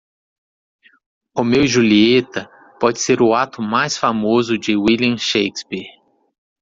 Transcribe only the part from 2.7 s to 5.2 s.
pode ser o ato mais famoso de William